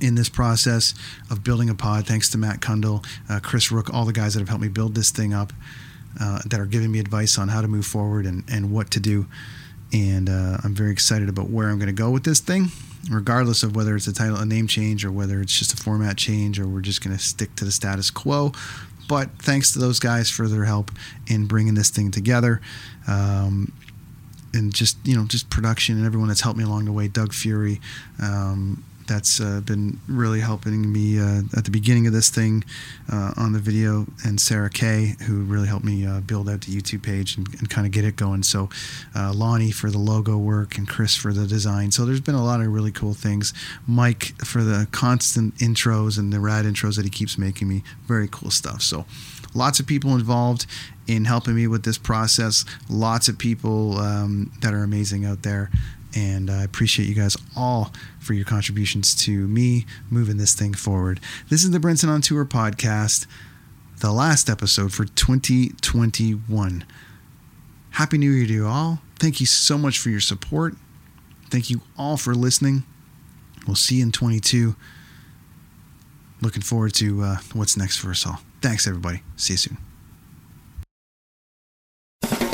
in 0.00 0.14
this 0.14 0.28
process 0.28 0.94
of 1.30 1.44
building 1.44 1.68
a 1.70 1.74
pod. 1.74 2.06
Thanks 2.06 2.30
to 2.30 2.38
Matt 2.38 2.60
Cundill, 2.60 3.04
uh, 3.28 3.40
Chris 3.40 3.70
Rook, 3.70 3.92
all 3.92 4.04
the 4.04 4.12
guys 4.12 4.34
that 4.34 4.40
have 4.40 4.48
helped 4.48 4.62
me 4.62 4.68
build 4.68 4.94
this 4.94 5.10
thing 5.10 5.32
up, 5.32 5.52
uh, 6.20 6.40
that 6.46 6.58
are 6.60 6.66
giving 6.66 6.90
me 6.90 6.98
advice 6.98 7.38
on 7.38 7.48
how 7.48 7.60
to 7.60 7.68
move 7.68 7.86
forward 7.86 8.26
and, 8.26 8.44
and 8.50 8.72
what 8.72 8.90
to 8.92 9.00
do. 9.00 9.26
And 9.92 10.28
uh, 10.28 10.58
I'm 10.62 10.74
very 10.74 10.90
excited 10.90 11.28
about 11.28 11.50
where 11.50 11.68
I'm 11.68 11.78
going 11.78 11.86
to 11.86 11.92
go 11.92 12.10
with 12.10 12.24
this 12.24 12.40
thing, 12.40 12.66
regardless 13.10 13.62
of 13.62 13.74
whether 13.74 13.96
it's 13.96 14.06
a 14.06 14.12
title, 14.12 14.36
a 14.36 14.44
name 14.44 14.66
change, 14.66 15.04
or 15.04 15.10
whether 15.10 15.40
it's 15.40 15.56
just 15.58 15.72
a 15.72 15.76
format 15.76 16.16
change, 16.16 16.60
or 16.60 16.66
we're 16.66 16.80
just 16.80 17.02
going 17.02 17.16
to 17.16 17.22
stick 17.22 17.54
to 17.56 17.64
the 17.64 17.72
status 17.72 18.10
quo. 18.10 18.52
But 19.08 19.30
thanks 19.38 19.72
to 19.72 19.78
those 19.78 19.98
guys 19.98 20.30
for 20.30 20.46
their 20.46 20.64
help 20.64 20.90
in 21.26 21.46
bringing 21.46 21.74
this 21.74 21.90
thing 21.90 22.10
together. 22.10 22.60
Um, 23.06 23.72
and 24.54 24.74
just 24.74 24.96
you 25.04 25.16
know 25.16 25.26
just 25.26 25.50
production 25.50 25.96
and 25.96 26.06
everyone 26.06 26.28
that's 26.28 26.40
helped 26.40 26.58
me 26.58 26.64
along 26.64 26.84
the 26.84 26.92
way. 26.92 27.08
Doug 27.08 27.32
Fury, 27.32 27.80
um, 28.22 28.84
that's 29.08 29.40
uh, 29.40 29.60
been 29.64 29.98
really 30.06 30.40
helping 30.40 30.92
me 30.92 31.18
uh, 31.18 31.42
at 31.56 31.64
the 31.64 31.70
beginning 31.70 32.06
of 32.06 32.12
this 32.12 32.28
thing 32.28 32.64
uh, 33.10 33.32
on 33.36 33.52
the 33.52 33.58
video, 33.58 34.06
and 34.24 34.40
Sarah 34.40 34.70
Kay, 34.70 35.16
who 35.26 35.42
really 35.42 35.66
helped 35.66 35.84
me 35.84 36.06
uh, 36.06 36.20
build 36.20 36.48
out 36.48 36.60
the 36.60 36.72
YouTube 36.72 37.02
page 37.02 37.36
and, 37.36 37.48
and 37.58 37.68
kind 37.68 37.86
of 37.86 37.92
get 37.92 38.04
it 38.04 38.16
going. 38.16 38.42
So, 38.42 38.68
uh, 39.16 39.32
Lonnie 39.32 39.72
for 39.72 39.90
the 39.90 39.98
logo 39.98 40.36
work, 40.36 40.78
and 40.78 40.86
Chris 40.86 41.16
for 41.16 41.32
the 41.32 41.46
design. 41.46 41.90
So, 41.90 42.04
there's 42.04 42.20
been 42.20 42.34
a 42.34 42.44
lot 42.44 42.60
of 42.60 42.68
really 42.68 42.92
cool 42.92 43.14
things. 43.14 43.52
Mike 43.86 44.34
for 44.44 44.62
the 44.62 44.86
constant 44.92 45.56
intros 45.56 46.18
and 46.18 46.32
the 46.32 46.40
rad 46.40 46.64
intros 46.64 46.96
that 46.96 47.04
he 47.04 47.10
keeps 47.10 47.38
making 47.38 47.68
me. 47.68 47.82
Very 48.06 48.28
cool 48.30 48.50
stuff. 48.50 48.82
So, 48.82 49.06
lots 49.54 49.80
of 49.80 49.86
people 49.86 50.14
involved 50.14 50.66
in 51.06 51.24
helping 51.24 51.54
me 51.54 51.66
with 51.66 51.84
this 51.84 51.98
process. 51.98 52.64
Lots 52.88 53.28
of 53.28 53.38
people 53.38 53.98
um, 53.98 54.52
that 54.60 54.74
are 54.74 54.82
amazing 54.82 55.24
out 55.24 55.42
there. 55.42 55.70
And 56.16 56.50
I 56.50 56.62
appreciate 56.64 57.08
you 57.08 57.14
guys 57.14 57.36
all 57.56 57.92
for 58.18 58.32
your 58.32 58.44
contributions 58.44 59.14
to 59.24 59.46
me 59.46 59.86
moving 60.10 60.36
this 60.38 60.54
thing 60.54 60.74
forward. 60.74 61.20
This 61.48 61.64
is 61.64 61.70
the 61.70 61.80
Brenton 61.80 62.08
on 62.08 62.22
Tour 62.22 62.44
podcast, 62.44 63.26
the 64.00 64.12
last 64.12 64.48
episode 64.48 64.92
for 64.92 65.04
2021. 65.04 66.84
Happy 67.90 68.18
New 68.18 68.30
Year 68.30 68.46
to 68.46 68.52
you 68.52 68.66
all. 68.66 69.00
Thank 69.18 69.40
you 69.40 69.46
so 69.46 69.76
much 69.76 69.98
for 69.98 70.08
your 70.08 70.20
support. 70.20 70.74
Thank 71.50 71.70
you 71.70 71.82
all 71.96 72.16
for 72.16 72.34
listening. 72.34 72.84
We'll 73.66 73.76
see 73.76 73.96
you 73.96 74.04
in 74.04 74.12
22. 74.12 74.76
Looking 76.40 76.62
forward 76.62 76.94
to 76.94 77.22
uh, 77.22 77.36
what's 77.52 77.76
next 77.76 77.96
for 77.98 78.10
us 78.10 78.26
all. 78.26 78.40
Thanks, 78.62 78.86
everybody. 78.86 79.22
See 79.36 79.54
you 79.54 79.58
soon. 79.58 79.87